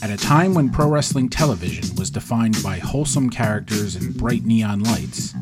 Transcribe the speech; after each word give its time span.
At 0.00 0.10
a 0.10 0.16
time 0.16 0.54
when 0.54 0.70
pro 0.70 0.88
wrestling 0.88 1.28
television 1.28 1.96
was 1.96 2.10
defined 2.10 2.62
by 2.62 2.78
wholesome 2.78 3.28
characters 3.28 3.94
and 3.94 4.16
bright 4.16 4.46
neon 4.46 4.82
lights, 4.82 5.34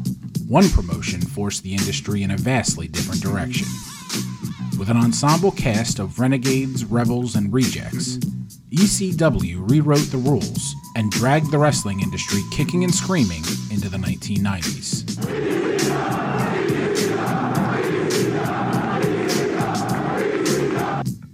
one 0.49 0.69
promotion 0.71 1.21
forced 1.21 1.63
the 1.63 1.73
industry 1.73 2.25
in 2.25 2.33
a 2.33 2.37
vastly 2.37 2.89
different 2.89 3.23
direction. 3.23 3.69
With 4.79 4.91
an 4.91 4.99
ensemble 4.99 5.53
cast 5.53 5.99
of 5.99 6.19
renegades, 6.19 6.85
rebels, 6.85 7.35
and 7.35 7.51
rejects, 7.53 8.19
ECW 8.71 9.71
rewrote 9.71 10.11
the 10.11 10.19
rules 10.19 10.75
and 10.95 11.11
dragged 11.11 11.51
the 11.51 11.59
wrestling 11.59 12.01
industry 12.01 12.43
kicking 12.51 12.85
and 12.85 12.95
screaming 12.95 13.43
into 13.71 13.89
the 13.89 13.97
1990s. 13.97 15.07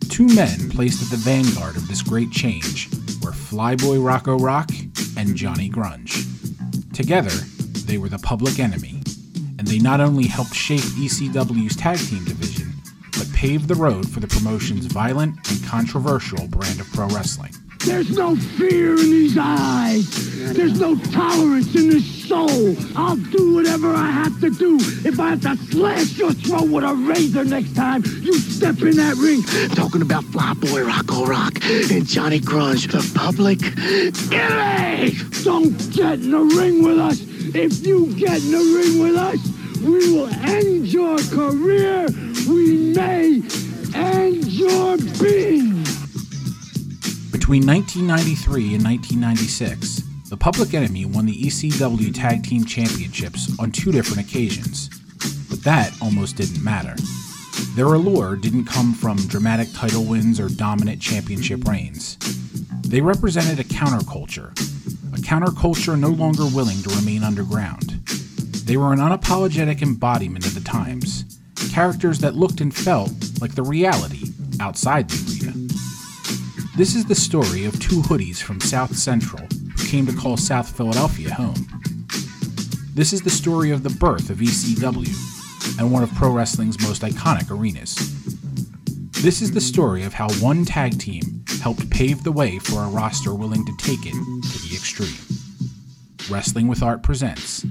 Two 0.09 0.29
men 0.29 0.71
placed 0.71 1.03
at 1.03 1.11
the 1.11 1.17
vanguard 1.17 1.77
of 1.77 1.89
this 1.89 2.01
great 2.01 2.31
change 2.31 2.89
were 3.23 3.33
Flyboy 3.33 4.05
Rocco 4.05 4.39
Rock 4.39 4.71
and 5.17 5.35
Johnny 5.35 5.69
Grunge. 5.69 6.27
Together, 6.93 7.31
they 7.87 7.99
were 7.99 8.09
the 8.09 8.19
public 8.19 8.61
enemy, 8.61 9.03
and 9.59 9.67
they 9.67 9.79
not 9.79 10.01
only 10.01 10.27
helped 10.27 10.55
shape 10.55 10.81
ECW's 10.81 11.75
tag 11.75 11.99
team 11.99 12.25
division, 12.25 12.72
paved 13.43 13.67
the 13.67 13.75
road 13.75 14.09
for 14.09 14.21
the 14.21 14.29
promotion's 14.29 14.87
violent 14.87 15.35
and 15.51 15.65
controversial 15.65 16.47
brand 16.47 16.79
of 16.79 16.89
pro 16.93 17.09
wrestling. 17.09 17.53
There's 17.85 18.17
no 18.17 18.37
fear 18.37 18.93
in 18.93 19.11
these 19.11 19.37
eyes. 19.37 20.55
There's 20.55 20.79
no 20.79 20.95
tolerance 21.11 21.75
in 21.75 21.91
this 21.91 22.29
soul. 22.29 22.77
I'll 22.95 23.17
do 23.17 23.55
whatever 23.55 23.93
I 23.93 24.13
have 24.13 24.41
to 24.43 24.51
do. 24.51 24.77
If 25.05 25.19
I 25.19 25.31
have 25.31 25.41
to 25.41 25.57
slash 25.57 26.17
your 26.17 26.33
throat 26.35 26.71
with 26.71 26.85
a 26.85 26.95
razor 26.95 27.43
next 27.43 27.75
time 27.75 28.05
you 28.21 28.35
step 28.35 28.81
in 28.83 28.95
that 28.99 29.17
ring. 29.17 29.43
Talking 29.75 30.03
about 30.03 30.23
Flyboy 30.27 30.87
Rocco 30.87 31.27
Rock 31.27 31.55
and 31.65 32.07
Johnny 32.07 32.39
Grunge, 32.39 32.93
the 32.93 33.03
public 33.19 33.59
enemy. 34.33 35.17
Don't 35.43 35.77
get 35.93 36.21
in 36.21 36.31
the 36.31 36.45
ring 36.57 36.85
with 36.85 37.01
us. 37.01 37.21
If 37.57 37.85
you 37.85 38.15
get 38.15 38.41
in 38.41 38.53
the 38.53 38.59
ring 38.59 39.03
with 39.03 39.17
us, 39.17 39.41
we 39.83 40.13
will 40.13 40.29
end 40.29 40.87
your 40.87 41.19
career. 41.19 42.07
Between 47.53 47.69
1993 47.69 48.75
and 48.77 48.83
1996, 48.83 50.03
the 50.31 50.39
Public 50.39 50.73
Enemy 50.73 51.05
won 51.05 51.27
the 51.27 51.39
ECW 51.39 52.15
Tag 52.15 52.43
Team 52.43 52.65
Championships 52.65 53.55
on 53.59 53.71
two 53.71 53.93
different 53.93 54.27
occasions, 54.27 54.89
but 55.51 55.63
that 55.63 55.93
almost 56.01 56.37
didn't 56.37 56.65
matter. 56.65 56.95
Their 57.75 57.93
allure 57.93 58.37
didn't 58.37 58.65
come 58.65 58.95
from 58.95 59.19
dramatic 59.27 59.69
title 59.75 60.03
wins 60.03 60.41
or 60.41 60.49
dominant 60.49 61.03
championship 61.03 61.69
reigns. 61.69 62.17
They 62.89 63.03
represented 63.03 63.61
a 63.61 63.65
counterculture, 63.65 64.53
a 65.13 65.21
counterculture 65.21 66.01
no 66.01 66.09
longer 66.09 66.47
willing 66.47 66.83
to 66.85 66.97
remain 66.97 67.23
underground. 67.23 68.01
They 68.65 68.79
were 68.79 68.95
an 68.95 68.99
unapologetic 68.99 69.83
embodiment 69.83 70.47
of 70.47 70.55
the 70.55 70.63
times, 70.63 71.39
characters 71.71 72.19
that 72.21 72.35
looked 72.35 72.63
and 72.63 72.75
felt 72.75 73.13
like 73.43 73.55
the 73.55 73.63
reality 73.63 74.31
outside 74.59 75.11
the 75.11 75.51
arena. 75.51 75.72
This 76.75 76.95
is 76.95 77.05
the 77.05 77.15
story 77.15 77.67
of 77.67 77.79
two 77.79 78.01
hoodies 78.01 78.41
from 78.41 78.59
South 78.59 78.97
Central 78.97 79.47
who 79.77 79.87
came 79.89 80.07
to 80.07 80.17
call 80.17 80.39
South 80.39 80.75
Philadelphia 80.75 81.31
home. 81.35 81.67
This 82.95 83.13
is 83.13 83.21
the 83.21 83.29
story 83.29 83.71
of 83.71 83.83
the 83.83 83.91
birth 83.91 84.31
of 84.31 84.39
ECW 84.39 85.79
and 85.79 85.93
one 85.93 86.03
of 86.03 86.15
pro 86.15 86.31
wrestling's 86.31 86.81
most 86.81 87.03
iconic 87.03 87.51
arenas. 87.51 87.95
This 89.23 89.43
is 89.43 89.53
the 89.53 89.61
story 89.61 90.03
of 90.03 90.15
how 90.15 90.33
one 90.41 90.65
tag 90.65 90.99
team 90.99 91.45
helped 91.61 91.91
pave 91.91 92.25
the 92.25 92.33
way 92.33 92.59
for 92.59 92.81
a 92.83 92.89
roster 92.89 93.35
willing 93.35 93.67
to 93.67 93.77
take 93.77 94.07
it 94.07 94.13
to 94.15 94.69
the 94.69 94.75
extreme. 94.75 95.13
Wrestling 96.31 96.69
with 96.69 96.83
Art 96.83 97.03
presents 97.03 97.67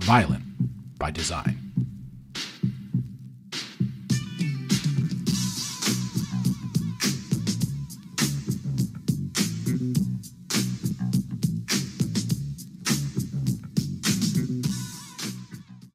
Violent 0.00 0.44
by 0.98 1.10
Design. 1.10 1.69